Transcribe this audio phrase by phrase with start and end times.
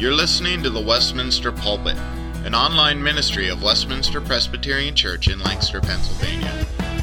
[0.00, 1.98] You're listening to the Westminster Pulpit,
[2.46, 6.48] an online ministry of Westminster Presbyterian Church in Lancaster, Pennsylvania.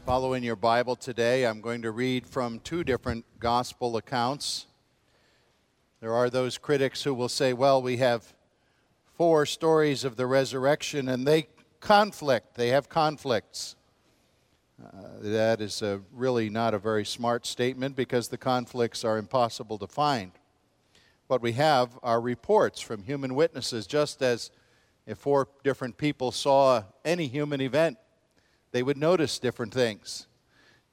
[0.04, 4.66] Following your Bible today, I'm going to read from two different gospel accounts.
[6.00, 8.34] There are those critics who will say, well, we have
[9.18, 11.48] four stories of the resurrection and they
[11.80, 13.74] conflict, they have conflicts.
[14.80, 19.76] Uh, that is a, really not a very smart statement because the conflicts are impossible
[19.76, 20.30] to find.
[21.26, 24.52] What we have are reports from human witnesses, just as
[25.04, 27.98] if four different people saw any human event,
[28.70, 30.28] they would notice different things.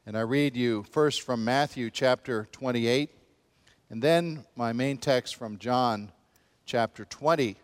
[0.08, 3.12] And I read you first from Matthew chapter 28,
[3.92, 6.12] and then my main text from John
[6.66, 7.58] chapter 20.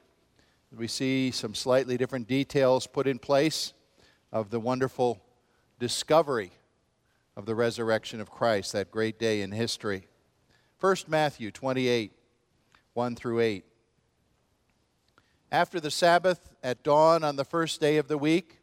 [0.74, 3.74] We see some slightly different details put in place
[4.32, 5.22] of the wonderful
[5.80, 6.52] discovery
[7.36, 10.08] of the resurrection of Christ, that great day in history.
[10.78, 12.14] First Matthew 28,
[12.94, 13.66] 1 through 8.
[15.52, 18.60] After the Sabbath, at dawn on the first day of the week,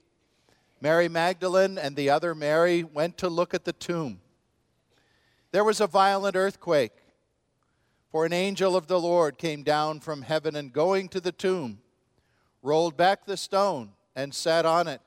[0.81, 4.20] Mary Magdalene and the other Mary went to look at the tomb.
[5.50, 6.97] There was a violent earthquake,
[8.11, 11.81] for an angel of the Lord came down from heaven and going to the tomb,
[12.62, 15.01] rolled back the stone, and sat on it.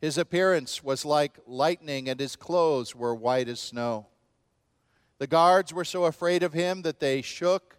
[0.00, 4.06] His appearance was like lightning, and his clothes were white as snow.
[5.18, 7.78] The guards were so afraid of him that they shook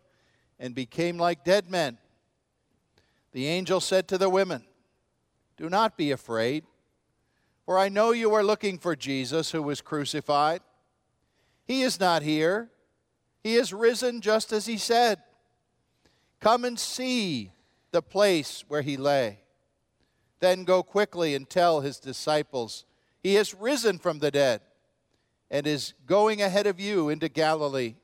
[0.60, 2.00] and became like dead men.
[3.32, 4.64] The angel said to the women,
[5.56, 6.64] Do not be afraid,
[7.66, 10.62] for I know you are looking for Jesus who was crucified.
[11.66, 12.72] He is not here,
[13.44, 15.20] he is risen just as he said.
[16.40, 17.52] Come and see
[17.98, 19.40] the place where he lay.
[20.40, 22.86] Then go quickly and tell his disciples,
[23.24, 24.62] He has risen from the dead
[25.50, 27.96] and is going ahead of you into Galilee.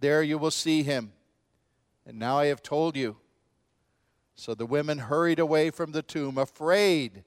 [0.00, 1.12] There you will see him.
[2.04, 3.16] And now I have told you.
[4.34, 7.24] So the women hurried away from the tomb, afraid,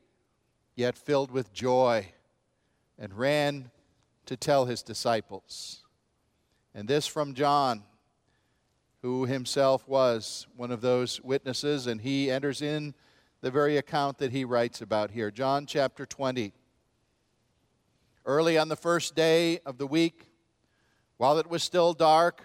[0.75, 2.13] yet filled with joy,
[2.99, 3.71] and ran
[4.27, 5.81] to tell his disciples.
[6.75, 7.81] And this from John
[9.01, 12.93] who himself was one of those witnesses, and he enters in
[13.41, 15.31] the very account that he writes about here.
[15.31, 16.53] John chapter 20.
[18.23, 20.27] Early on the first day of the week,
[21.17, 22.41] while it was still dark,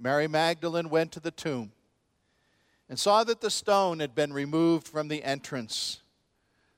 [0.00, 1.70] Mary Magdalene went to the tomb
[2.88, 6.00] and saw that the stone had been removed from the entrance.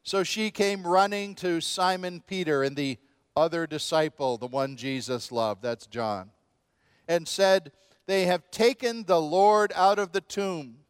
[0.02, 2.98] So she came running to Simon Peter and the
[3.34, 6.30] other disciple, the one Jesus loved, that's John,
[7.08, 7.72] and said,
[8.12, 10.80] they have taken the Lord out of the tomb,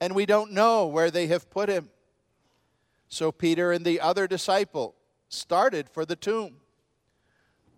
[0.00, 1.90] and we don't know where they have put him.
[3.06, 4.96] So Peter and the other disciple
[5.28, 6.56] started for the tomb.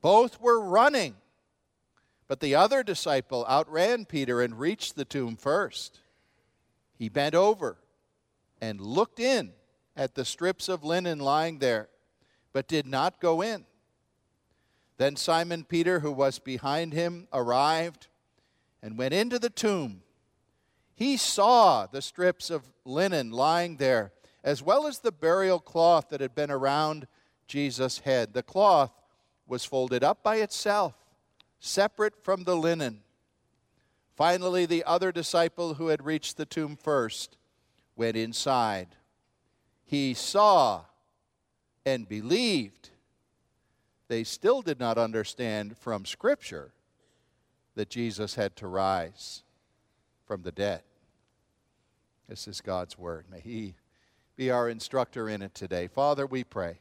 [0.01, 1.17] Both were running,
[2.29, 6.01] but the other disciple outran Peter and reached the tomb first.
[6.99, 7.77] He bent over
[8.63, 9.53] and looked in
[9.95, 11.91] at the strips of linen lying there,
[12.55, 13.67] but did not go in.
[14.97, 18.07] Then Simon Peter, who was behind him, arrived
[18.83, 20.03] and went into the tomb.
[20.95, 24.13] He saw the strips of linen lying there,
[24.45, 27.07] as well as the burial cloth that had been around
[27.47, 28.35] Jesus' head.
[28.35, 28.93] The cloth
[29.47, 30.95] was folded up by itself,
[31.61, 33.03] separate from the linen.
[34.17, 37.37] Finally, the other disciple who had reached the tomb first
[37.97, 38.89] went inside.
[39.85, 40.83] He saw
[41.85, 42.91] and believed.
[44.09, 46.73] They still did not understand from Scripture
[47.75, 49.43] that Jesus had to rise
[50.27, 50.83] from the dead.
[52.29, 53.27] This is God's word.
[53.31, 53.75] May He
[54.37, 55.87] be our instructor in it today.
[55.87, 56.79] Father, we pray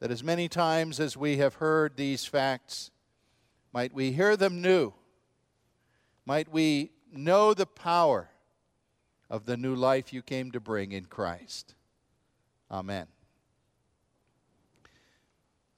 [0.00, 2.90] that as many times as we have heard these facts,
[3.72, 4.92] might we hear them new.
[6.26, 8.30] Might we know the power
[9.28, 11.74] of the new life you came to bring in Christ.
[12.70, 13.06] Amen.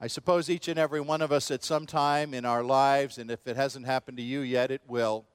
[0.02, 3.30] I suppose each and every one of us at some time in our lives, and
[3.30, 5.26] if it hasn't happened to you yet, it will,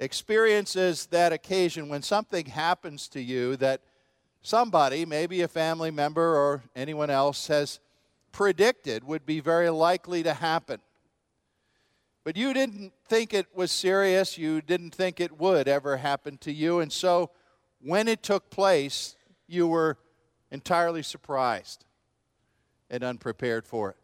[0.00, 3.82] experiences that occasion when something happens to you that
[4.42, 7.78] somebody, maybe a family member or anyone else, has
[8.32, 10.80] predicted would be very likely to happen.
[12.24, 16.52] But you didn't think it was serious, you didn't think it would ever happen to
[16.52, 17.30] you, and so
[17.80, 19.14] when it took place,
[19.46, 19.98] you were
[20.50, 21.85] entirely surprised
[22.90, 23.96] and unprepared for it.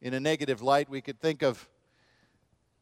[0.00, 1.68] In a negative light, we could think of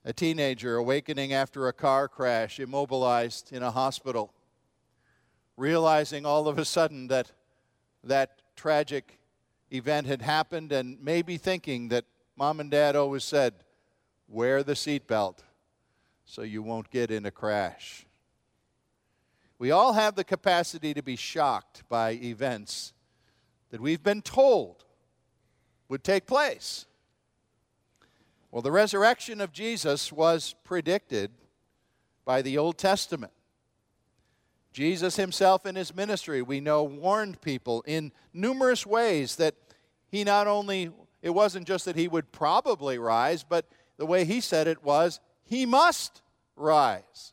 [0.05, 4.33] a teenager awakening after a car crash, immobilized in a hospital,
[5.57, 7.33] realizing all of a sudden that
[8.05, 9.19] that tragic
[9.71, 12.05] event had happened and maybe thinking that
[12.37, 13.55] mom and dad always said,
[14.29, 15.39] wear the seatbelt
[16.25, 18.07] so you won't get in a crash.
[19.59, 22.93] We all have the capacity to be shocked by events
[23.71, 24.85] that we've been told
[25.89, 26.87] would take place.
[28.51, 31.31] Well, the resurrection of Jesus was predicted
[32.25, 33.33] by the Old Testament.
[34.73, 39.55] Jesus himself in his ministry, we know, warned people in numerous ways that
[40.11, 43.67] he not only, it wasn't just that he would probably rise, but
[43.97, 46.23] the way he said it was, he must
[46.57, 47.33] rise.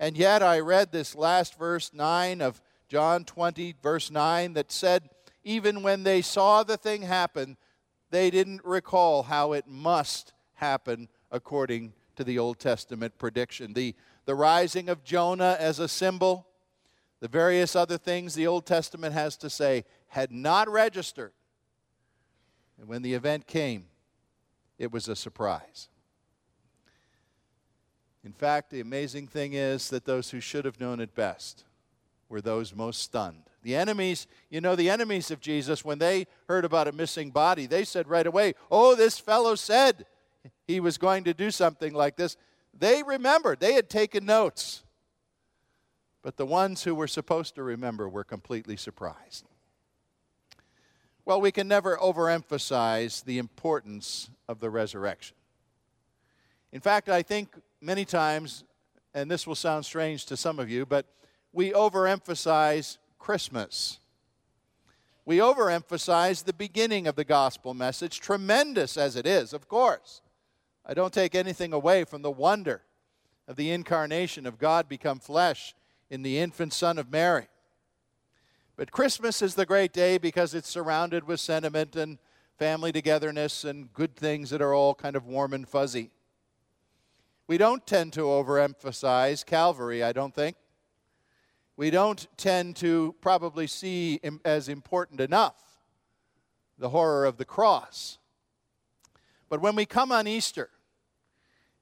[0.00, 2.60] And yet, I read this last verse 9 of
[2.94, 5.10] John 20, verse 9, that said,
[5.42, 7.56] even when they saw the thing happen,
[8.10, 13.72] they didn't recall how it must happen according to the Old Testament prediction.
[13.72, 13.96] The,
[14.26, 16.46] the rising of Jonah as a symbol,
[17.18, 21.32] the various other things the Old Testament has to say, had not registered.
[22.78, 23.86] And when the event came,
[24.78, 25.88] it was a surprise.
[28.24, 31.64] In fact, the amazing thing is that those who should have known it best
[32.28, 33.42] were those most stunned.
[33.62, 37.66] The enemies, you know, the enemies of Jesus, when they heard about a missing body,
[37.66, 40.06] they said right away, Oh, this fellow said
[40.66, 42.36] he was going to do something like this.
[42.78, 44.82] They remembered, they had taken notes.
[46.22, 49.44] But the ones who were supposed to remember were completely surprised.
[51.26, 55.36] Well, we can never overemphasize the importance of the resurrection.
[56.72, 57.48] In fact, I think
[57.80, 58.64] many times,
[59.14, 61.06] and this will sound strange to some of you, but
[61.54, 64.00] we overemphasize Christmas.
[65.24, 70.20] We overemphasize the beginning of the gospel message, tremendous as it is, of course.
[70.84, 72.82] I don't take anything away from the wonder
[73.46, 75.74] of the incarnation of God become flesh
[76.10, 77.46] in the infant Son of Mary.
[78.76, 82.18] But Christmas is the great day because it's surrounded with sentiment and
[82.58, 86.10] family togetherness and good things that are all kind of warm and fuzzy.
[87.46, 90.56] We don't tend to overemphasize Calvary, I don't think.
[91.76, 95.56] We don't tend to probably see as important enough
[96.78, 98.18] the horror of the cross.
[99.48, 100.70] But when we come on Easter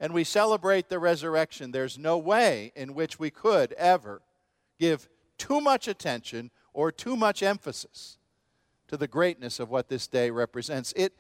[0.00, 4.22] and we celebrate the resurrection, there's no way in which we could ever
[4.78, 5.08] give
[5.38, 8.18] too much attention or too much emphasis
[8.88, 10.92] to the greatness of what this day represents.
[10.96, 11.14] It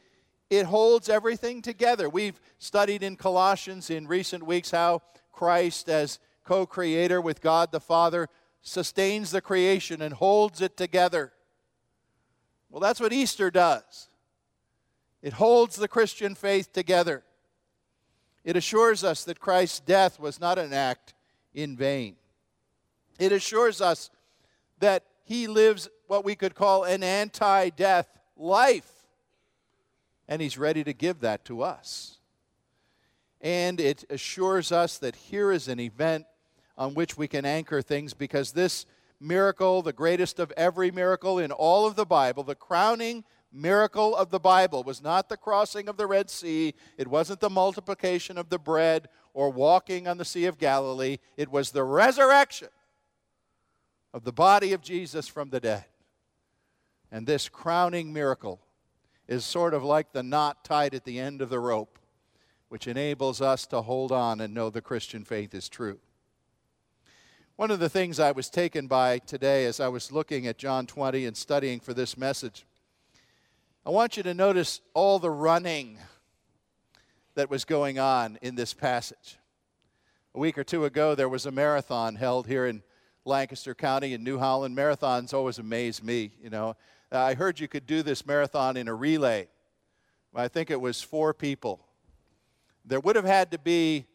[0.50, 2.10] it holds everything together.
[2.10, 5.00] We've studied in Colossians in recent weeks how
[5.32, 8.28] Christ, as co creator with God the Father,
[8.62, 11.32] sustains the creation and holds it together.
[12.70, 14.08] Well, that's what Easter does.
[15.20, 17.22] It holds the Christian faith together.
[18.44, 21.14] It assures us that Christ's death was not an act
[21.54, 22.16] in vain.
[23.18, 24.10] It assures us
[24.80, 29.02] that he lives what we could call an anti death life
[30.32, 32.18] and He's ready to give that to us.
[33.40, 36.24] And it assures us that here is an event
[36.76, 38.86] on which we can anchor things because this
[39.20, 44.30] miracle, the greatest of every miracle in all of the Bible, the crowning miracle of
[44.30, 48.48] the Bible, was not the crossing of the Red Sea, it wasn't the multiplication of
[48.48, 52.68] the bread or walking on the Sea of Galilee, it was the resurrection
[54.12, 55.84] of the body of Jesus from the dead.
[57.10, 58.60] And this crowning miracle
[59.28, 61.98] is sort of like the knot tied at the end of the rope,
[62.68, 65.98] which enables us to hold on and know the Christian faith is true.
[67.56, 70.86] One of the things I was taken by today as I was looking at John
[70.86, 72.64] 20 and studying for this message,
[73.84, 75.98] I want you to notice all the running
[77.34, 79.36] that was going on in this passage.
[80.34, 82.82] A week or two ago, there was a marathon held here in
[83.26, 84.74] Lancaster County in New Holland.
[84.74, 86.74] Marathons always amaze me, you know.
[87.12, 89.46] Uh, I heard you could do this marathon in a relay.
[90.34, 91.86] I think it was four people.
[92.86, 94.06] There would have had to be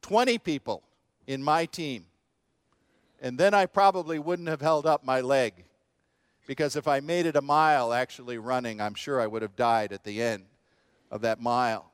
[0.00, 0.82] 20 people
[1.26, 2.06] in my team.
[3.20, 5.64] And then I probably wouldn't have held up my leg.
[6.46, 9.92] Because if I made it a mile actually running, I'm sure I would have died
[9.92, 10.44] at the end
[11.10, 11.90] of that mile.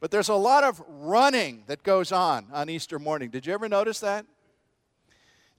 [0.00, 3.28] But there's a lot of running that goes on on Easter morning.
[3.28, 4.24] Did you ever notice that?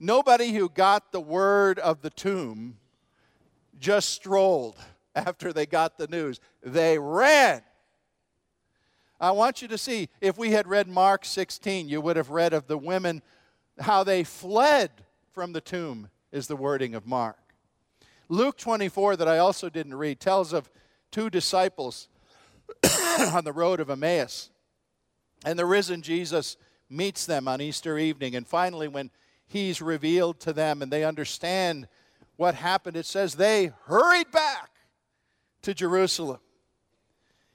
[0.00, 2.78] Nobody who got the word of the tomb
[3.78, 4.76] just strolled
[5.14, 6.40] after they got the news.
[6.60, 7.62] They ran.
[9.20, 12.52] I want you to see, if we had read Mark 16, you would have read
[12.52, 13.22] of the women,
[13.80, 14.90] how they fled
[15.32, 17.36] from the tomb, is the wording of Mark.
[18.28, 20.70] Luke 24, that I also didn't read, tells of
[21.10, 22.08] two disciples
[23.32, 24.50] on the road of Emmaus.
[25.44, 26.56] And the risen Jesus
[26.88, 28.34] meets them on Easter evening.
[28.34, 29.10] And finally, when
[29.46, 31.88] he's revealed to them and they understand
[32.36, 34.70] what happened, it says they hurried back
[35.62, 36.40] to Jerusalem.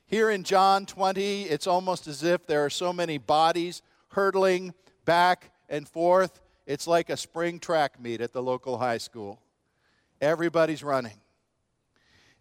[0.05, 4.74] Here in John 20, it's almost as if there are so many bodies hurtling
[5.05, 6.39] back and forth.
[6.65, 9.39] It's like a spring track meet at the local high school.
[10.21, 11.19] Everybody's running.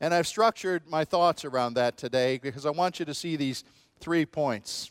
[0.00, 3.64] And I've structured my thoughts around that today because I want you to see these
[3.98, 4.90] three points.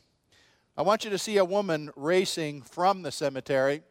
[0.77, 3.81] I want you to see a woman racing from the cemetery,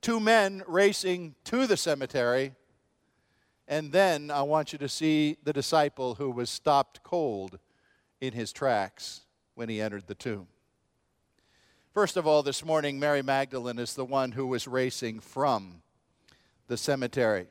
[0.00, 2.54] two men racing to the cemetery,
[3.68, 7.60] and then I want you to see the disciple who was stopped cold
[8.20, 9.20] in his tracks
[9.54, 10.48] when he entered the tomb.
[11.92, 15.82] First of all, this morning, Mary Magdalene is the one who was racing from
[16.68, 17.48] the cemetery.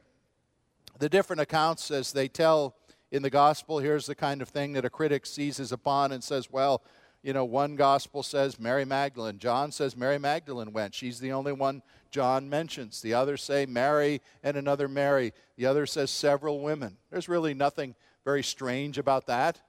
[0.98, 2.78] The different accounts, as they tell
[3.12, 6.50] in the gospel, here's the kind of thing that a critic seizes upon and says,
[6.50, 6.84] well,
[7.22, 9.40] you know, one gospel says Mary Magdalene.
[9.40, 10.96] John says Mary Magdalene went.
[10.96, 13.02] She's the only one John mentions.
[13.02, 15.34] The others say Mary and another Mary.
[15.58, 16.96] The other says several women.
[17.12, 17.94] There's really nothing
[18.24, 19.60] very strange about that.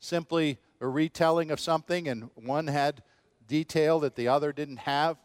[0.00, 3.02] Simply a retelling of something, and one had
[3.48, 5.16] detail that the other didn't have.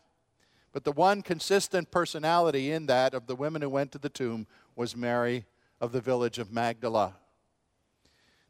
[0.72, 4.48] But the one consistent personality in that of the women who went to the tomb
[4.76, 5.46] was Mary
[5.80, 7.16] of the village of Magdala.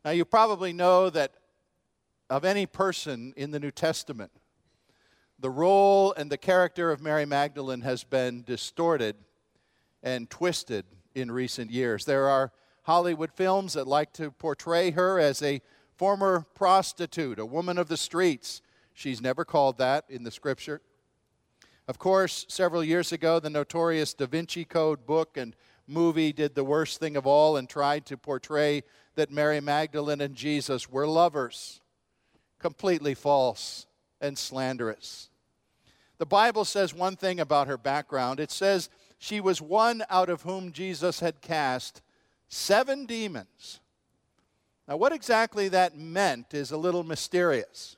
[0.06, 1.34] Now, you probably know that
[2.30, 4.32] of any person in the New Testament,
[5.40, 9.16] the role and the character of Mary Magdalene has been distorted
[10.02, 12.06] and twisted in recent years.
[12.06, 12.52] There are
[12.84, 15.62] Hollywood films that like to portray her as a
[15.96, 18.62] former prostitute, a woman of the streets.
[18.94, 20.82] She's never called that in the scripture.
[21.88, 25.56] Of course, several years ago, the notorious Da Vinci Code book and
[25.88, 28.84] movie did the worst thing of all and tried to portray
[29.16, 31.82] that Mary Magdalene and Jesus were lovers.
[32.60, 33.86] Completely false
[34.22, 35.30] and slanderous.
[36.18, 40.44] The Bible says one thing about her background it says she was one out of
[40.44, 42.02] whom Jesus had cast
[42.48, 43.82] seven demons.
[44.88, 47.98] Now, what exactly that meant is a little mysterious,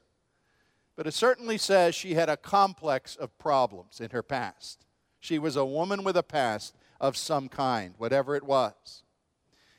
[0.96, 4.86] but it certainly says she had a complex of problems in her past.
[5.20, 9.04] She was a woman with a past of some kind, whatever it was.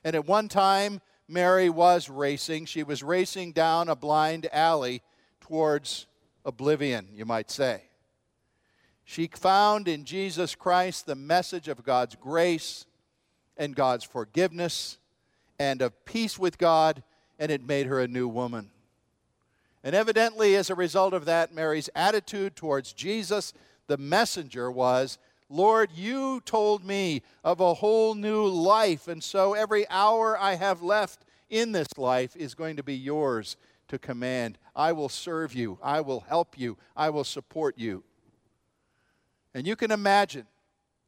[0.05, 2.67] And at one time, Mary was racing.
[2.67, 5.03] She was racing down a blind alley
[5.41, 6.07] towards
[6.45, 7.83] oblivion, you might say.
[9.05, 12.87] She found in Jesus Christ the message of God's grace
[13.57, 14.99] and God's forgiveness
[15.59, 17.03] and of peace with God,
[17.39, 18.71] and it made her a new woman.
[19.87, 23.53] And evidently, as a result of that, Mary's attitude towards Jesus,
[23.87, 25.17] the messenger, was
[25.49, 30.83] Lord, you told me of a whole new life, and so every hour I have
[30.83, 34.59] left in this life is going to be yours to command.
[34.75, 38.03] I will serve you, I will help you, I will support you.
[39.55, 40.47] And you can imagine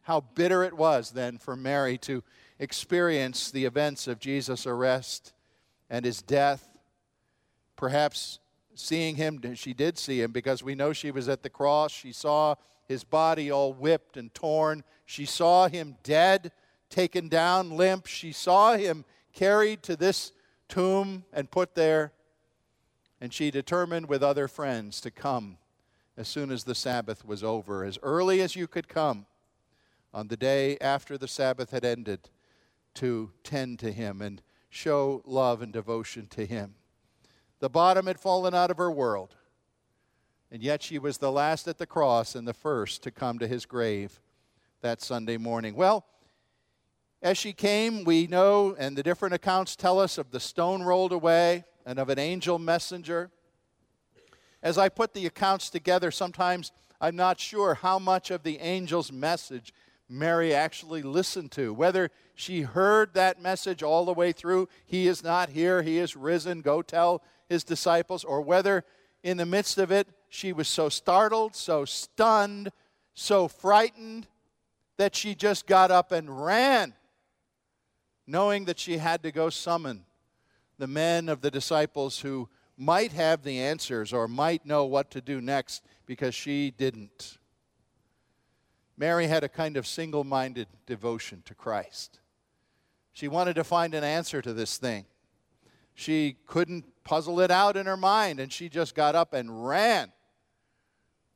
[0.03, 2.23] how bitter it was then for Mary to
[2.61, 5.33] experience the events of Jesus' arrest
[5.91, 6.69] and his death.
[7.75, 8.39] Perhaps
[8.79, 11.93] seeing him, she did see him because we know she was at the cross.
[11.93, 12.55] She saw
[12.87, 14.85] his body all whipped and torn.
[15.05, 16.53] She saw him dead,
[16.89, 18.07] taken down, limp.
[18.07, 20.33] She saw him carried to this
[20.69, 22.13] tomb and put there.
[23.21, 25.59] And she determined with other friends to come
[26.17, 29.27] as soon as the Sabbath was over, as early as you could come
[30.13, 32.31] on the day after the Sabbath had ended,
[32.95, 36.75] to tend to him and show love and devotion to him.
[37.61, 39.35] The bottom had fallen out of her world.
[40.51, 43.49] And yet she was the last at the cross and the first to come to
[43.49, 44.21] his grave
[44.81, 45.75] that Sunday morning.
[45.75, 46.07] Well,
[47.21, 51.13] as she came, we know, and the different accounts tell us of the stone rolled
[51.13, 53.31] away and of an angel messenger.
[54.63, 59.13] As I put the accounts together, sometimes I'm not sure how much of the angel's
[59.13, 59.73] message
[60.09, 61.73] Mary actually listened to.
[61.73, 66.17] Whether she heard that message all the way through, He is not here, He is
[66.17, 68.85] risen, go tell His disciples, or whether
[69.23, 72.71] in the midst of it, she was so startled, so stunned,
[73.15, 74.27] so frightened
[74.97, 76.95] that she just got up and ran,
[78.27, 80.05] knowing that she had to go summon
[80.79, 85.21] the men of the disciples who might have the answers or might know what to
[85.21, 87.39] do next because she didn't.
[88.99, 92.19] Mary had a kind of single minded devotion to Christ.
[93.13, 95.07] She wanted to find an answer to this thing.
[95.95, 100.13] She couldn't puzzle it out in her mind, and she just got up and ran.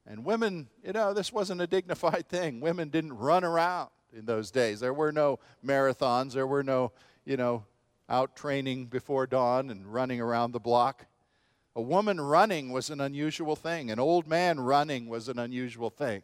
[0.07, 2.61] And women, you know, this wasn't a dignified thing.
[2.61, 4.81] Women didn't run around in those days.
[4.81, 6.93] There were no marathons, there were no,
[7.25, 7.65] you know,
[8.09, 11.07] out training before dawn and running around the block.
[11.77, 13.91] A woman running was an unusual thing.
[13.91, 16.23] An old man running was an unusual thing.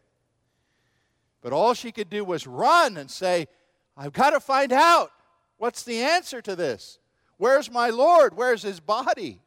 [1.49, 3.49] But all she could do was run and say,
[3.97, 5.11] I've got to find out
[5.57, 6.99] what's the answer to this.
[7.39, 8.37] Where's my Lord?
[8.37, 9.41] Where's his body?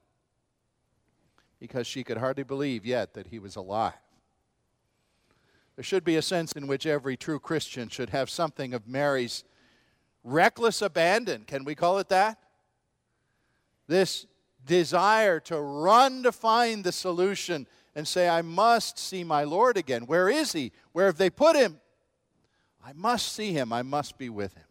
[1.60, 3.94] Because she could hardly believe yet that he was alive.
[5.76, 9.44] There should be a sense in which every true Christian should have something of Mary's
[10.24, 11.44] reckless abandon.
[11.44, 12.40] Can we call it that?
[13.86, 14.26] This
[14.66, 20.08] desire to run to find the solution and say, I must see my Lord again.
[20.08, 20.72] Where is he?
[20.94, 21.78] Where have they put him?
[22.84, 23.72] I must see him.
[23.72, 24.66] I must be with him.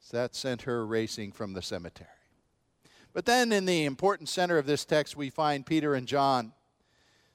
[0.00, 2.08] So that sent her racing from the cemetery.
[3.14, 6.52] But then in the important center of this text, we find Peter and John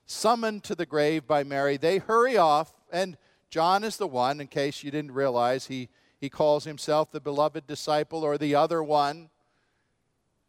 [0.06, 1.78] summoned to the grave by Mary.
[1.78, 3.18] They hurry off, and
[3.50, 5.90] John is the one, in case you didn't realize, he,
[6.20, 9.30] he calls himself the beloved disciple or the other one,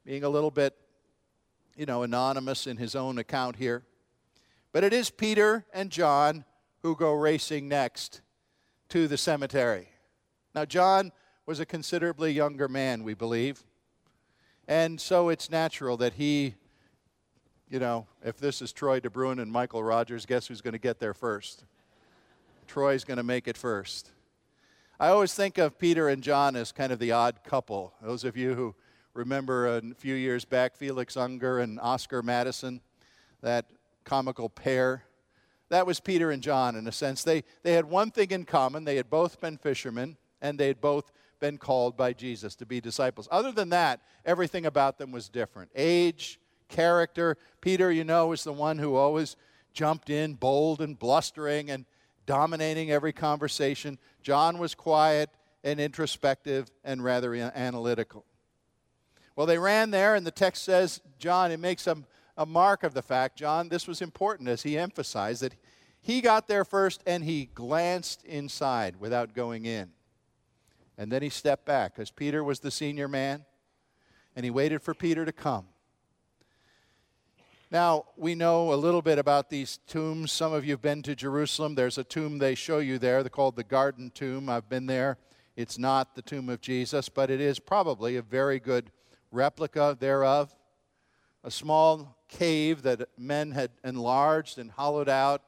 [0.04, 0.76] being a little bit,
[1.76, 3.84] you know, anonymous in his own account here.
[4.72, 6.44] But it is Peter and John
[6.82, 8.20] who go racing next
[8.90, 9.88] to the cemetery.
[10.54, 11.12] Now, John
[11.46, 13.64] was a considerably younger man, we believe.
[14.68, 16.54] And so it's natural that he,
[17.68, 20.78] you know, if this is Troy De Bruin and Michael Rogers, guess who's going to
[20.78, 21.64] get there first?
[22.66, 24.12] Troy's going to make it first.
[24.98, 27.94] I always think of Peter and John as kind of the odd couple.
[28.02, 28.74] Those of you who
[29.14, 32.80] remember a few years back, Felix Unger and Oscar Madison,
[33.40, 33.66] that
[34.04, 35.04] comical pair.
[35.70, 37.24] That was Peter and John in a sense.
[37.24, 40.80] They, they had one thing in common they had both been fishermen, and they had
[40.80, 43.28] both been called by Jesus to be disciples.
[43.30, 47.36] Other than that, everything about them was different age, character.
[47.60, 49.36] Peter, you know, was the one who always
[49.72, 51.86] jumped in, bold and blustering and
[52.26, 53.98] dominating every conversation.
[54.22, 55.30] John was quiet
[55.64, 58.24] and introspective and rather analytical.
[59.36, 62.04] Well, they ran there, and the text says, John, it makes them
[62.40, 65.54] a mark of the fact, John, this was important as he emphasized that
[66.00, 69.90] he got there first and he glanced inside without going in.
[70.96, 73.44] And then he stepped back because Peter was the senior man
[74.34, 75.66] and he waited for Peter to come.
[77.70, 80.32] Now, we know a little bit about these tombs.
[80.32, 81.74] Some of you have been to Jerusalem.
[81.74, 83.22] There's a tomb they show you there.
[83.22, 84.48] They're called the Garden Tomb.
[84.48, 85.18] I've been there.
[85.56, 88.90] It's not the tomb of Jesus, but it is probably a very good
[89.30, 90.56] replica thereof.
[91.42, 95.42] A small cave that men had enlarged and hollowed out,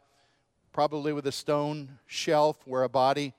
[0.72, 3.34] probably with a stone shelf where a body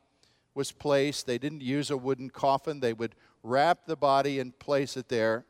[0.54, 1.26] was placed.
[1.26, 5.46] They didn't use a wooden coffin, they would wrap the body and place it there.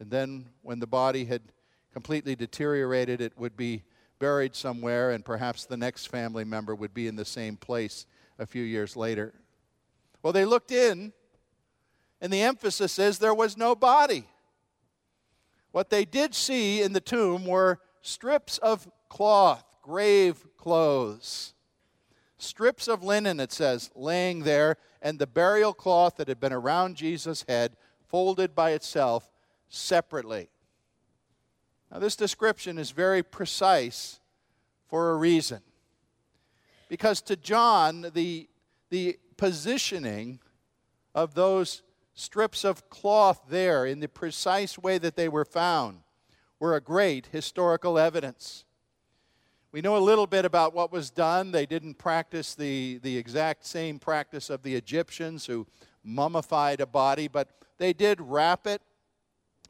[0.00, 1.42] And then, when the body had
[1.92, 3.84] completely deteriorated, it would be
[4.18, 8.06] buried somewhere, and perhaps the next family member would be in the same place
[8.38, 9.34] a few years later.
[10.22, 11.12] Well, they looked in,
[12.20, 14.28] and the emphasis is there was no body.
[15.72, 21.54] What they did see in the tomb were strips of cloth, grave clothes.
[22.38, 26.96] Strips of linen, it says, laying there, and the burial cloth that had been around
[26.96, 27.76] Jesus' head
[28.06, 29.30] folded by itself
[29.68, 30.48] separately.
[31.90, 34.20] Now, this description is very precise
[34.88, 35.60] for a reason.
[36.88, 38.48] Because to John, the,
[38.90, 40.40] the positioning
[41.14, 41.82] of those
[42.18, 46.00] strips of cloth there in the precise way that they were found
[46.58, 48.64] were a great historical evidence.
[49.70, 51.52] We know a little bit about what was done.
[51.52, 55.68] They didn't practice the, the exact same practice of the Egyptians who
[56.02, 58.82] mummified a body, but they did wrap it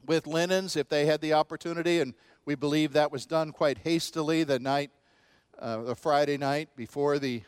[0.07, 4.43] with linens if they had the opportunity, and we believe that was done quite hastily
[4.43, 4.89] the night,
[5.59, 7.43] uh, the Friday night before the,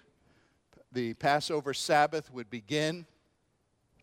[0.92, 3.08] the Passover Sabbath would begin.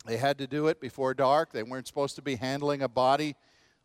[0.07, 1.53] They had to do it before dark.
[1.53, 3.37] They weren't supposed to be handling a body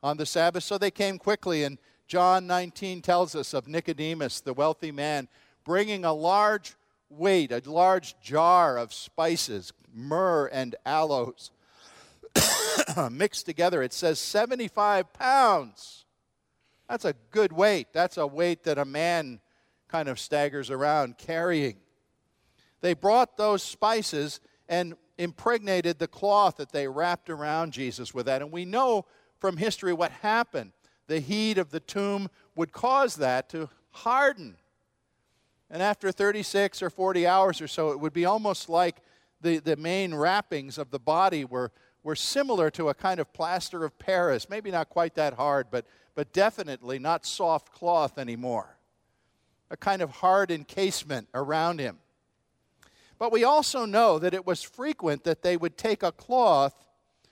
[0.01, 1.63] on the Sabbath, so they came quickly.
[1.63, 5.27] And John 19 tells us of Nicodemus, the wealthy man,
[5.63, 6.75] bringing a large
[7.09, 11.51] weight, a large jar of spices, myrrh and aloes,
[13.11, 13.81] mixed together.
[13.81, 16.05] It says 75 pounds.
[16.89, 17.87] That's a good weight.
[17.93, 19.39] That's a weight that a man
[19.87, 21.77] kind of staggers around carrying.
[22.81, 28.41] They brought those spices and impregnated the cloth that they wrapped around Jesus with that.
[28.41, 29.05] And we know
[29.39, 30.71] from history what happened.
[31.07, 34.55] The heat of the tomb would cause that to harden.
[35.69, 38.97] And after 36 or 40 hours or so, it would be almost like
[39.41, 41.71] the, the main wrappings of the body were,
[42.03, 44.49] were similar to a kind of plaster of Paris.
[44.49, 48.77] Maybe not quite that hard, but, but definitely not soft cloth anymore.
[49.69, 51.97] A kind of hard encasement around him.
[53.23, 56.75] But we also know that it was frequent that they would take a cloth,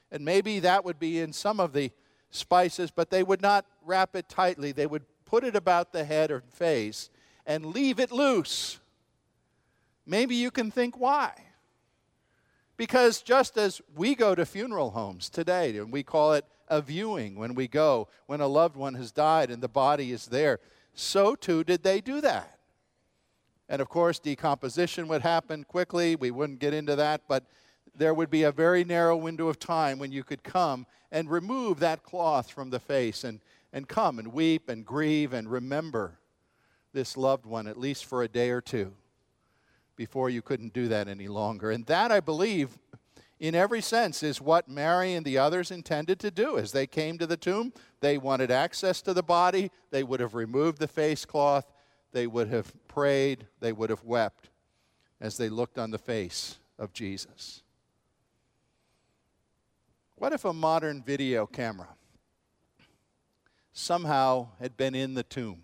[0.10, 1.92] and maybe that would be in some of the
[2.30, 4.72] spices, but they would not wrap it tightly.
[4.72, 7.10] They would put it about the head or face
[7.46, 8.80] and leave it loose.
[10.06, 11.34] maybe you can think why.
[12.78, 17.36] Because just as we go to funeral homes today, and we call it a viewing
[17.36, 20.62] when we go, when a loved one has died and the body is there,
[20.94, 22.61] so too did they do that.
[23.72, 26.18] And of course, decomposition would happen quickly.
[26.18, 27.46] We wouldn't get into that, but
[27.96, 31.80] there would be a very narrow window of time when you could come and remove
[31.80, 33.40] that cloth from the face and,
[33.72, 36.20] and come and weep and grieve and remember
[36.92, 38.92] this loved one, at least for a day or two,
[39.96, 41.72] before you couldn't do that any longer.
[41.72, 42.78] And that, I believe,
[43.40, 46.58] in every sense, is what Mary and the others intended to do.
[46.58, 50.36] As they came to the tomb, they wanted access to the body, they would have
[50.36, 51.72] removed the face cloth,
[52.12, 54.50] they would have prayed, they would have wept
[55.20, 57.64] as they looked on the face of Jesus.
[60.16, 61.90] What if a modern video camera
[63.74, 65.64] somehow had been in the tomb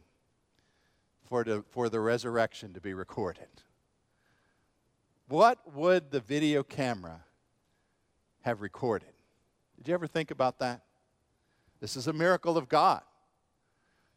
[1.25, 3.47] for the, for the resurrection to be recorded?
[5.27, 7.21] What would the video camera
[8.41, 9.09] have recorded?
[9.77, 10.81] Did you ever think about that?
[11.79, 13.01] This is a miracle of God.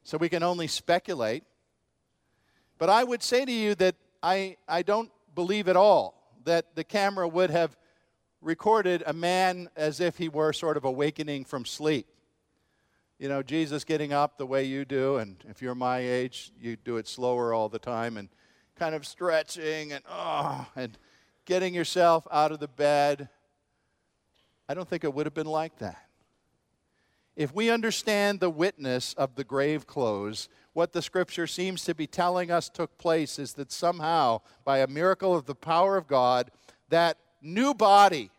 [0.05, 1.45] So we can only speculate.
[2.81, 6.83] But I would say to you that I, I don't believe at all that the
[6.83, 7.77] camera would have
[8.41, 12.07] recorded a man as if he were sort of awakening from sleep.
[13.19, 16.77] You know, Jesus getting up the way you do, and if you're my age, you
[16.77, 18.31] do it slower all the time, and
[18.77, 20.97] kind of stretching and oh, and
[21.45, 23.29] getting yourself out of the bed.
[24.71, 26.03] I don't think it would have been like that.
[27.37, 30.49] If we understand the witness of the grave clothes,
[30.81, 34.87] what the scripture seems to be telling us took place is that somehow, by a
[34.87, 36.51] miracle of the power of God,
[36.89, 38.31] that new body,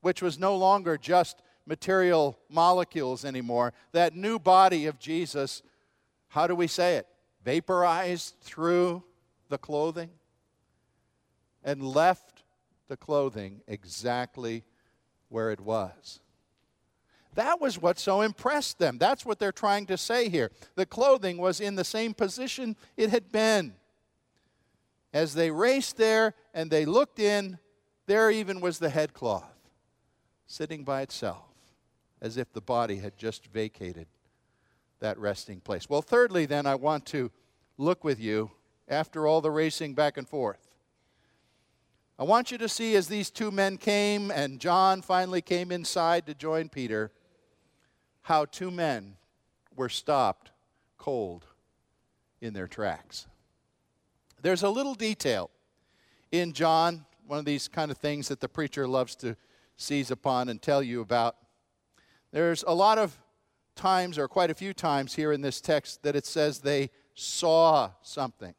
[0.00, 5.62] which was no longer just material molecules anymore, that new body of Jesus,
[6.28, 7.06] how do we say it?
[7.44, 9.02] Vaporized through
[9.50, 10.08] the clothing
[11.62, 12.44] and left
[12.88, 14.64] the clothing exactly
[15.28, 16.20] where it was.
[17.34, 18.98] That was what so impressed them.
[18.98, 20.50] That's what they're trying to say here.
[20.74, 23.74] The clothing was in the same position it had been.
[25.12, 27.58] As they raced there and they looked in,
[28.06, 29.44] there even was the headcloth
[30.46, 31.44] sitting by itself,
[32.20, 34.06] as if the body had just vacated
[35.00, 35.88] that resting place.
[35.88, 37.30] Well, thirdly, then, I want to
[37.76, 38.50] look with you
[38.88, 40.68] after all the racing back and forth.
[42.18, 46.26] I want you to see as these two men came and John finally came inside
[46.26, 47.12] to join Peter,
[48.28, 49.16] how two men
[49.74, 50.50] were stopped
[50.98, 51.46] cold
[52.42, 53.26] in their tracks.
[54.42, 55.48] There's a little detail
[56.30, 59.34] in John one of these kind of things that the preacher loves to
[59.76, 61.36] seize upon and tell you about.
[62.30, 63.18] There's a lot of
[63.74, 67.92] times, or quite a few times here in this text, that it says they saw
[68.02, 68.54] something.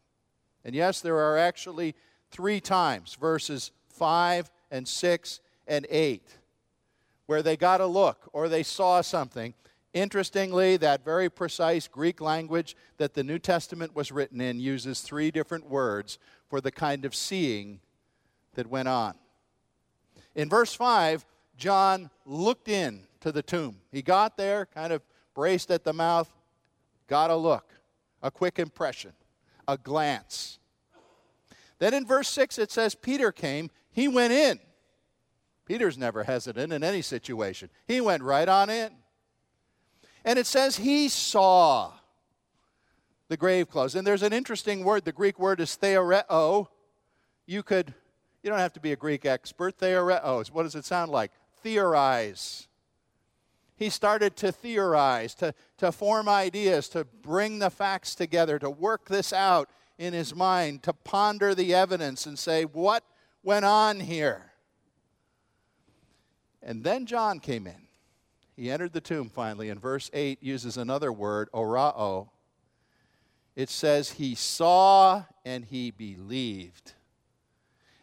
[0.66, 1.94] And yes, there are actually
[2.32, 6.39] three times, verses 5 and 6 and 8,
[7.30, 9.54] where they got a look or they saw something.
[9.94, 15.30] Interestingly, that very precise Greek language that the New Testament was written in uses three
[15.30, 17.82] different words for the kind of seeing
[18.56, 19.14] that went on.
[20.34, 21.24] In verse 5,
[21.56, 23.78] John looked in to the tomb.
[23.92, 25.04] He got there, kind of
[25.36, 26.36] braced at the mouth,
[27.06, 27.72] got a look,
[28.24, 29.14] a quick impression,
[29.68, 30.58] a glance.
[31.78, 34.60] Then in verse 6, it says Peter came, he went in.
[35.70, 37.70] Peter's never hesitant in any situation.
[37.88, 38.90] He went right on in.
[40.26, 41.92] And it says he saw
[43.28, 43.94] the grave clothes.
[43.94, 45.06] And there's an interesting word.
[45.06, 46.70] The Greek word is theoreo.
[47.46, 47.94] You could
[48.42, 49.78] you don't have to be a Greek expert.
[49.78, 50.50] Theoreos.
[50.50, 51.32] What does it sound like?
[51.62, 52.68] Theorize.
[53.76, 59.08] He started to theorize, to, to form ideas, to bring the facts together, to work
[59.08, 63.04] this out in his mind, to ponder the evidence and say, what
[63.44, 64.49] went on here?
[66.62, 67.88] And then John came in.
[68.56, 72.30] He entered the tomb finally, and verse 8 uses another word, orao.
[73.56, 76.94] It says, He saw and he believed.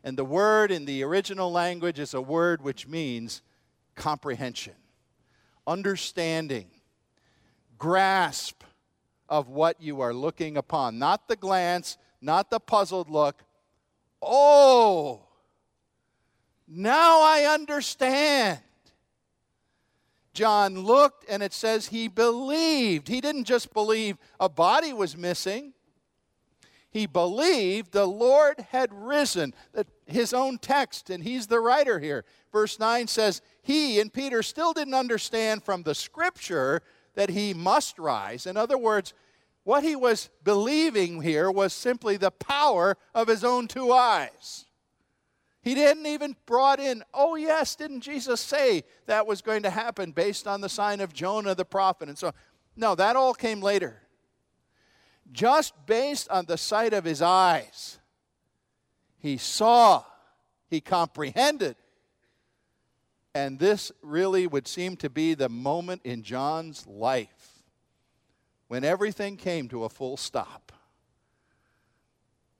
[0.02, 3.42] And the word in the original language is a word which means
[3.96, 4.74] comprehension,
[5.66, 6.68] understanding,
[7.76, 8.62] grasp
[9.28, 10.98] of what you are looking upon.
[10.98, 13.42] Not the glance, not the puzzled look.
[14.22, 15.25] Oh,
[16.68, 18.60] now I understand.
[20.34, 23.08] John looked and it says he believed.
[23.08, 25.72] He didn't just believe a body was missing,
[26.90, 29.54] he believed the Lord had risen.
[30.06, 32.24] His own text, and he's the writer here.
[32.52, 36.82] Verse 9 says, He and Peter still didn't understand from the scripture
[37.14, 38.46] that he must rise.
[38.46, 39.12] In other words,
[39.66, 44.65] What he was believing here was simply the power of his own two eyes.
[45.66, 50.12] He didn't even brought in, oh yes, didn't Jesus say that was going to happen
[50.12, 52.30] based on the sign of Jonah the prophet and so
[52.76, 54.00] no, that all came later.
[55.32, 57.98] Just based on the sight of his eyes,
[59.18, 60.04] he saw,
[60.68, 61.74] he comprehended.
[63.34, 67.64] And this really would seem to be the moment in John's life
[68.68, 70.65] when everything came to a full stop.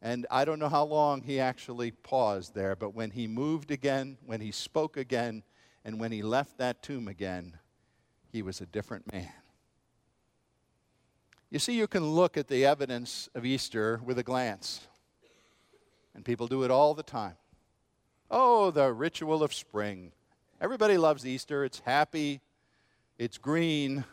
[0.06, 4.18] And I don't know how long he actually paused there, but when he moved again,
[4.24, 5.42] when he spoke again,
[5.84, 7.58] and when he left that tomb again,
[8.30, 9.32] he was a different man.
[11.50, 14.86] You see, you can look at the evidence of Easter with a glance,
[16.14, 17.34] and people do it all the time.
[18.30, 20.12] Oh, the ritual of spring.
[20.60, 21.64] Everybody loves Easter.
[21.64, 22.42] It's happy,
[23.18, 24.04] it's green,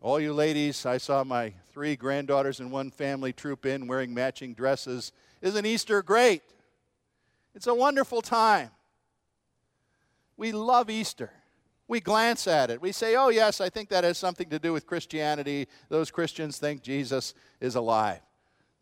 [0.00, 4.54] all you ladies, I saw my three granddaughters in one family troop in wearing matching
[4.54, 5.12] dresses.
[5.42, 6.42] Isn't Easter great?
[7.54, 8.70] It's a wonderful time.
[10.36, 11.32] We love Easter.
[11.88, 12.80] We glance at it.
[12.80, 15.66] We say, oh, yes, I think that has something to do with Christianity.
[15.88, 18.20] Those Christians think Jesus is alive.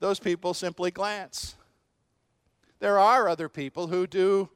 [0.00, 1.54] Those people simply glance.
[2.78, 4.50] There are other people who do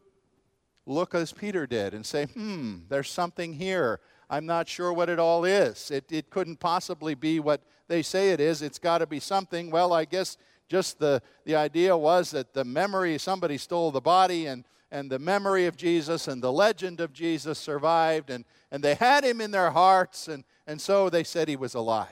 [0.84, 4.00] look as Peter did and say, hmm, there's something here.
[4.30, 5.90] I'm not sure what it all is.
[5.90, 8.62] It, it couldn't possibly be what they say it is.
[8.62, 9.72] It's got to be something.
[9.72, 10.38] Well, I guess
[10.68, 15.18] just the, the idea was that the memory, somebody stole the body, and, and the
[15.18, 19.50] memory of Jesus and the legend of Jesus survived, and, and they had him in
[19.50, 22.06] their hearts, and, and so they said he was alive.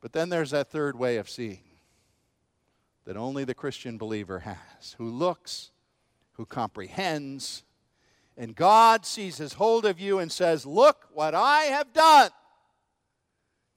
[0.00, 1.62] But then there's that third way of seeing
[3.04, 5.70] that only the Christian believer has, who looks,
[6.32, 7.62] who comprehends,
[8.40, 12.30] and God seizes hold of you and says, Look what I have done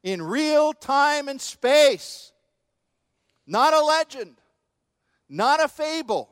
[0.04, 2.32] in real time and space.
[3.46, 4.38] Not a legend,
[5.28, 6.30] not a fable,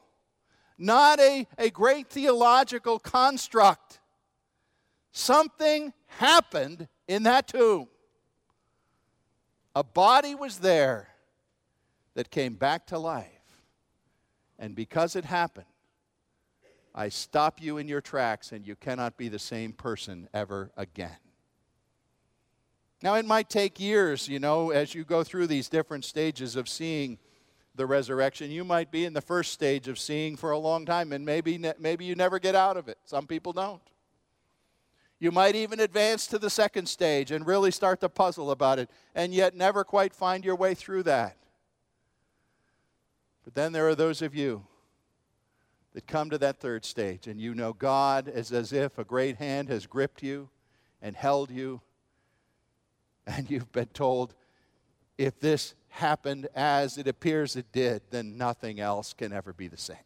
[0.78, 4.00] not a, a great theological construct.
[5.12, 7.90] Something happened in that tomb.
[9.76, 11.10] A body was there
[12.14, 13.28] that came back to life.
[14.58, 15.66] And because it happened,
[16.94, 21.18] I stop you in your tracks and you cannot be the same person ever again.
[23.04, 26.70] Now, it might take years, you know, as you go through these different stages of
[26.70, 27.18] seeing
[27.74, 28.52] the resurrection.
[28.52, 31.60] You might be in the first stage of seeing for a long time, and maybe,
[31.80, 32.98] maybe you never get out of it.
[33.06, 33.82] Some people don't.
[35.20, 38.90] You might even advance to the second stage and really start to puzzle about it,
[39.16, 41.38] and yet never quite find your way through that.
[43.44, 44.66] But then there are those of you
[45.94, 49.38] that come to that third stage and you know God is as if a great
[49.38, 50.50] hand has gripped you
[51.02, 51.82] and held you,
[53.28, 54.34] and you've been told,
[55.18, 59.78] if this happened as it appears it did, then nothing else can ever be the
[59.78, 59.98] same.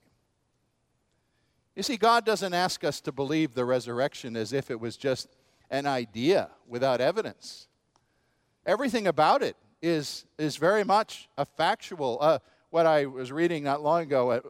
[1.76, 5.28] You see, God doesn't ask us to believe the resurrection as if it was just
[5.70, 7.68] an idea without evidence.
[8.66, 12.18] Everything about it is, is very much a factual.
[12.22, 14.42] Uh, what I was reading not long ago,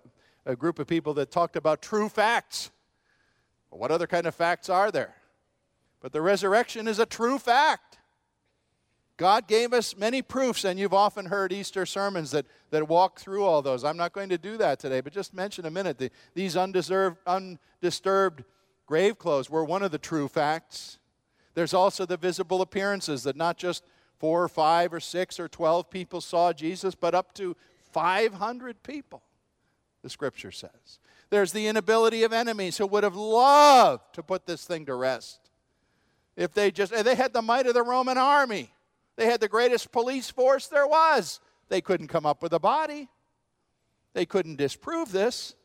[0.45, 2.71] a group of people that talked about true facts.
[3.69, 5.15] Well, what other kind of facts are there?
[6.01, 7.97] But the resurrection is a true fact.
[9.17, 13.45] God gave us many proofs, and you've often heard Easter sermons that, that walk through
[13.45, 13.83] all those.
[13.83, 15.97] I'm not going to do that today, but just mention a minute.
[15.97, 18.43] The, these undeserved, undisturbed
[18.85, 20.99] grave clothes were one of the true facts.
[21.53, 23.85] There's also the visible appearances that not just
[24.19, 27.55] four or five or six or 12 people saw Jesus, but up to
[27.93, 29.23] 500 people
[30.05, 30.99] the scripture says.
[31.31, 35.39] There's the inability of enemies who would have loved to put this thing to rest.
[36.35, 38.71] If they just, they had the might of the Roman army,
[39.15, 41.39] they had the greatest police force there was.
[41.69, 43.09] They couldn't come up with a body,
[44.13, 45.55] they couldn't disprove this.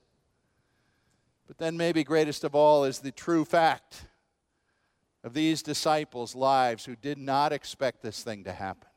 [1.46, 4.05] But then, maybe greatest of all is the true fact
[5.22, 8.88] of these disciples' lives who did not expect this thing to happen.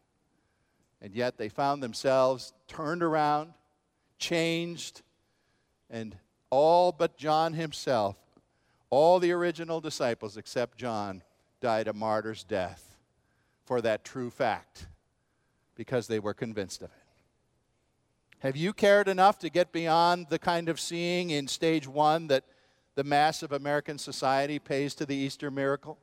[1.01, 3.55] And yet they found themselves turned around,
[4.19, 5.01] changed,
[5.93, 6.17] and
[6.49, 8.17] all but John himself,
[8.89, 11.21] all the original disciples except John,
[11.61, 12.97] died a martyr's death
[13.63, 14.87] for that true fact
[15.75, 17.03] because they were convinced of it.
[18.39, 22.43] Have you cared enough to get beyond the kind of seeing in stage one that
[22.95, 25.97] the mass of American society pays to the Easter miracle?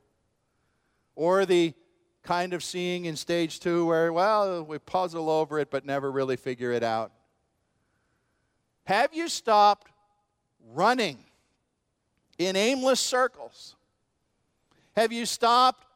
[1.16, 1.74] Or the
[2.22, 6.36] kind of seeing in stage two where, well, we puzzle over it but never really
[6.36, 7.12] figure it out?
[8.84, 9.90] Have you stopped
[10.72, 11.18] running
[12.38, 13.76] in aimless circles?
[14.96, 15.86] Have you stopped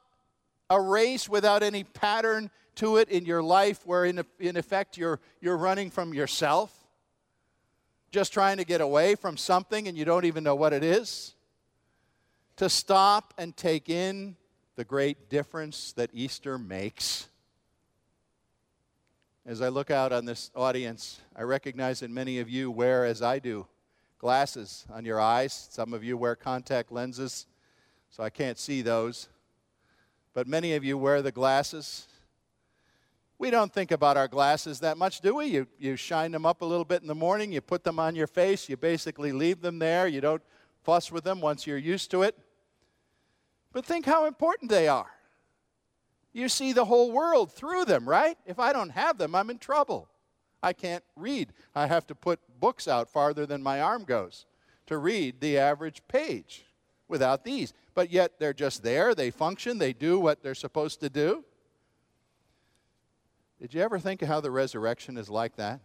[0.70, 5.20] a race without any pattern to it in your life where, in, in effect, you're,
[5.40, 6.72] you're running from yourself?
[8.10, 11.34] Just trying to get away from something and you don't even know what it is?
[12.56, 14.36] To stop and take in
[14.76, 17.28] the great difference that Easter makes.
[19.46, 23.20] As I look out on this audience, I recognize that many of you wear, as
[23.20, 23.66] I do,
[24.18, 25.68] glasses on your eyes.
[25.70, 27.46] Some of you wear contact lenses,
[28.08, 29.28] so I can't see those.
[30.32, 32.08] But many of you wear the glasses.
[33.36, 35.46] We don't think about our glasses that much, do we?
[35.48, 38.14] You, you shine them up a little bit in the morning, you put them on
[38.14, 40.42] your face, you basically leave them there, you don't
[40.84, 42.34] fuss with them once you're used to it.
[43.74, 45.10] But think how important they are.
[46.34, 48.36] You see the whole world through them, right?
[48.44, 50.08] If I don't have them, I'm in trouble.
[50.62, 51.52] I can't read.
[51.74, 54.44] I have to put books out farther than my arm goes
[54.86, 56.66] to read the average page
[57.08, 57.72] without these.
[57.94, 61.44] But yet they're just there, they function, they do what they're supposed to do.
[63.60, 65.80] Did you ever think of how the resurrection is like that?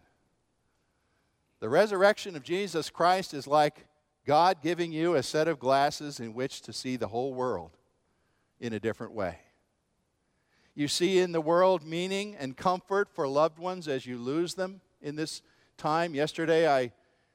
[1.60, 3.86] The resurrection of Jesus Christ is like
[4.26, 7.76] God giving you a set of glasses in which to see the whole world
[8.58, 9.38] in a different way.
[10.80, 14.80] You see in the world meaning and comfort for loved ones as you lose them
[15.02, 15.42] in this
[15.76, 16.14] time.
[16.14, 16.92] Yesterday, I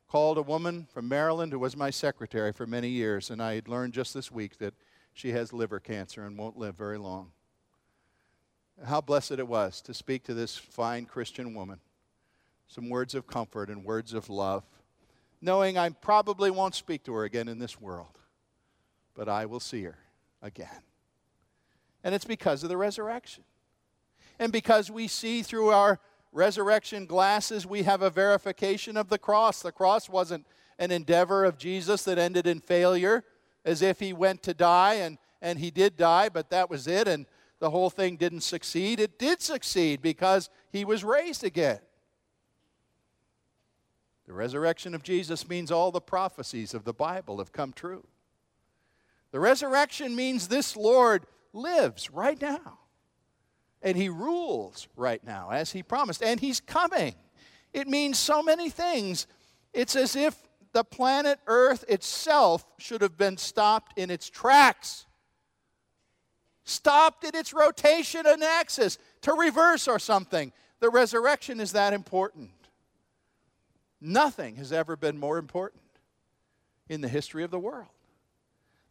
[0.09, 3.67] called a woman from Maryland who was my secretary for many years, and I had
[3.67, 4.73] learned just this week that
[5.13, 7.33] she has liver cancer and won't live very long.
[8.83, 11.79] How blessed it was to speak to this fine Christian woman.
[12.65, 14.63] Some words of comfort and words of love,
[15.39, 18.17] knowing I probably won't speak to her again in this world,
[19.13, 19.99] but I will see her
[20.41, 20.81] again.
[22.05, 23.43] And it's because of the resurrection.
[24.37, 25.99] And because we see through our
[26.31, 29.61] resurrection glasses, we have a verification of the cross.
[29.61, 30.45] The cross wasn't
[30.77, 33.23] an endeavor of Jesus that ended in failure,
[33.65, 37.07] as if he went to die and, and he did die, but that was it,
[37.07, 37.25] and
[37.59, 38.99] the whole thing didn't succeed.
[38.99, 41.79] It did succeed because he was raised again.
[44.27, 48.05] The resurrection of Jesus means all the prophecies of the Bible have come true.
[49.31, 52.79] The resurrection means this Lord lives right now.
[53.81, 56.23] And he rules right now, as he promised.
[56.23, 57.15] And he's coming.
[57.73, 59.27] It means so many things.
[59.73, 60.35] It's as if
[60.73, 65.05] the planet Earth itself should have been stopped in its tracks,
[66.63, 70.51] stopped in its rotation and axis to reverse or something.
[70.79, 72.51] The resurrection is that important.
[74.01, 75.83] Nothing has ever been more important
[76.89, 77.94] in the history of the world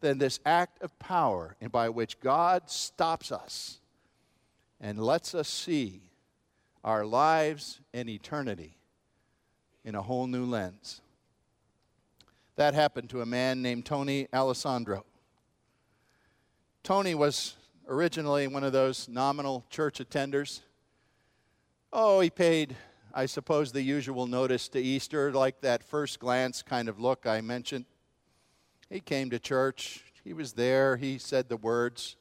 [0.05, 3.79] than this act of power and by which God stops us
[4.79, 6.11] and lets us see
[6.83, 8.77] our lives and eternity
[9.83, 11.01] in a whole new lens.
[12.55, 15.05] That happened to a man named Tony Alessandro.
[16.83, 17.55] Tony was
[17.87, 20.59] originally one of those nominal church attenders.
[21.91, 22.75] Oh, he paid,
[23.11, 27.41] I suppose, the usual notice to Easter, like that first glance kind of look I
[27.41, 27.85] mentioned.
[28.89, 32.15] He came to church, he was there, he said the words.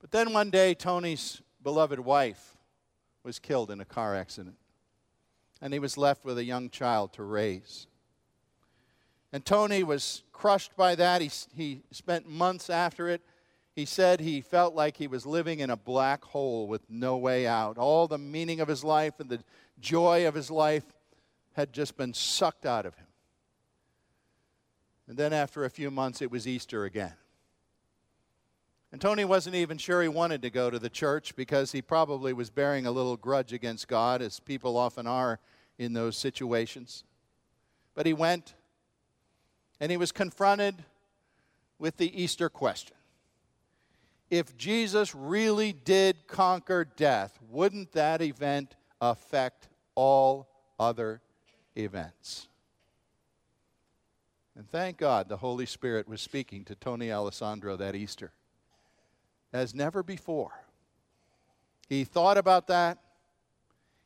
[0.00, 2.56] But then one day, Tony's beloved wife
[3.22, 4.56] was killed in a car accident,
[5.60, 7.86] and he was left with a young child to raise.
[9.32, 11.22] And Tony was crushed by that.
[11.22, 13.22] He, he spent months after it.
[13.74, 17.46] He said he felt like he was living in a black hole with no way
[17.46, 17.78] out.
[17.78, 19.42] All the meaning of his life and the
[19.80, 20.84] joy of his life
[21.54, 23.06] had just been sucked out of him.
[25.08, 27.14] And then after a few months, it was Easter again.
[28.92, 32.32] And Tony wasn't even sure he wanted to go to the church because he probably
[32.32, 35.40] was bearing a little grudge against God, as people often are
[35.78, 37.04] in those situations.
[37.94, 38.54] But he went,
[39.80, 40.84] and he was confronted
[41.78, 42.96] with the Easter question.
[44.30, 51.20] If Jesus really did conquer death, wouldn't that event affect all other
[51.76, 52.48] events?
[54.62, 58.30] And thank God the Holy Spirit was speaking to Tony Alessandro that Easter
[59.52, 60.52] as never before.
[61.88, 62.98] He thought about that.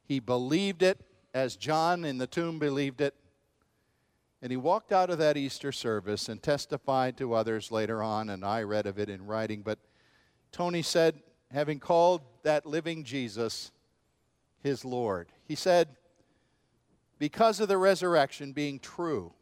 [0.07, 0.99] He believed it
[1.35, 3.15] as John in the tomb believed it.
[4.41, 8.43] And he walked out of that Easter service and testified to others later on, and
[8.43, 9.61] I read of it in writing.
[9.61, 9.79] But
[10.53, 11.17] Tony said,
[11.53, 13.73] having called that living Jesus
[14.63, 15.89] his Lord, he said,
[17.19, 19.35] because of the resurrection being true,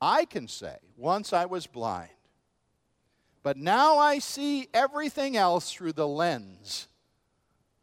[0.00, 2.10] I can say, once I was blind,
[3.42, 6.88] but now I see everything else through the lens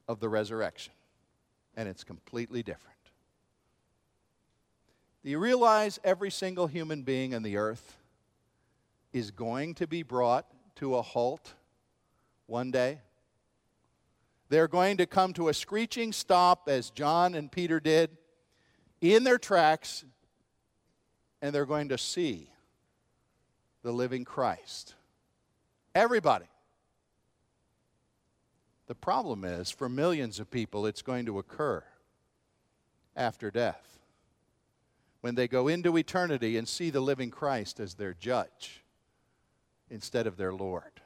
[0.07, 0.93] of the resurrection.
[1.75, 2.97] And it's completely different.
[5.23, 7.97] Do you realize every single human being on the earth
[9.13, 10.45] is going to be brought
[10.75, 11.53] to a halt
[12.45, 13.01] one day.
[14.49, 18.11] They're going to come to a screeching stop, as John and Peter did,
[19.01, 20.05] in their tracks,
[21.47, 22.49] and they're going to see
[23.81, 24.95] the living Christ.
[25.95, 26.47] Everybody.
[28.87, 31.85] The problem is, for millions of people, it's going to occur
[33.15, 33.97] after death
[35.21, 38.83] when they go into eternity and see the living Christ as their judge
[39.89, 40.99] instead of their Lord.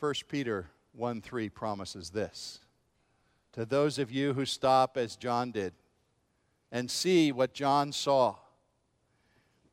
[0.00, 0.66] 1 Peter
[0.96, 2.58] 1 3 promises this
[3.52, 5.74] to those of you who stop as John did
[6.70, 8.36] and see what John saw.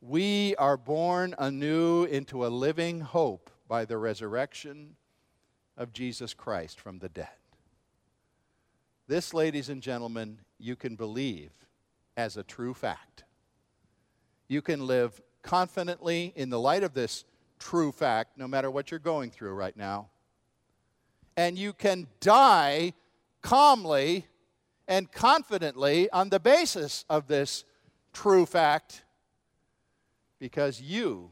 [0.00, 4.96] We are born anew into a living hope by the resurrection
[5.76, 7.28] of Jesus Christ from the dead.
[9.06, 11.50] This, ladies and gentlemen, you can believe
[12.16, 13.24] as a true fact.
[14.48, 17.24] You can live confidently in the light of this
[17.58, 20.08] true fact, no matter what you're going through right now.
[21.36, 22.92] And you can die
[23.40, 24.26] calmly
[24.92, 27.64] and confidently on the basis of this
[28.12, 29.04] true fact
[30.38, 31.30] because you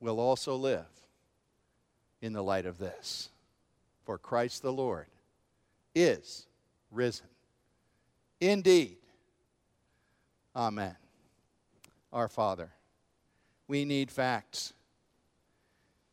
[0.00, 0.86] will also live
[2.22, 3.28] in the light of this.
[4.06, 5.04] For Christ the Lord
[5.94, 6.46] is
[6.90, 7.26] risen.
[8.40, 8.96] Indeed.
[10.56, 10.96] Amen.
[12.10, 12.70] Our Father,
[13.68, 14.72] we need facts.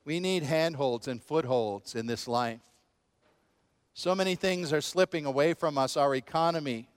[0.03, 2.59] We need handholds and footholds in this life.
[3.95, 5.95] So many things are slipping away from us.
[5.95, 6.87] Our economy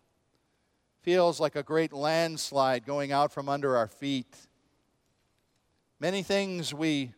[1.03, 4.35] feels like a great landslide going out from under our feet.
[6.01, 7.13] Many things we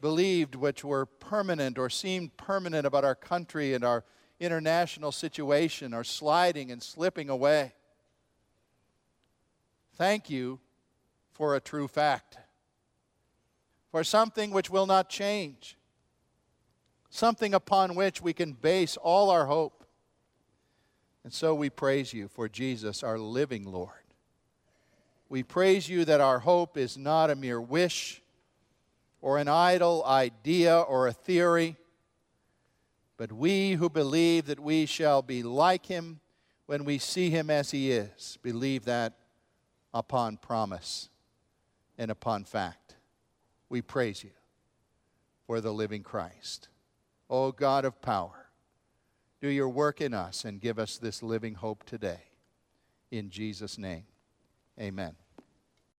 [0.00, 4.04] believed which were permanent or seemed permanent about our country and our
[4.40, 7.72] international situation are sliding and slipping away.
[9.94, 10.58] Thank you
[11.32, 12.38] for a true fact,
[13.92, 15.76] for something which will not change
[17.12, 19.84] something upon which we can base all our hope.
[21.24, 23.90] And so we praise you for Jesus, our living Lord.
[25.28, 28.22] We praise you that our hope is not a mere wish
[29.20, 31.76] or an idle idea or a theory,
[33.18, 36.18] but we who believe that we shall be like him
[36.64, 39.12] when we see him as he is, believe that
[39.92, 41.10] upon promise
[41.98, 42.96] and upon fact.
[43.68, 44.30] We praise you
[45.46, 46.68] for the living Christ.
[47.32, 48.50] O God of power,
[49.40, 52.24] do your work in us and give us this living hope today.
[53.10, 54.04] In Jesus' name,
[54.78, 55.14] amen.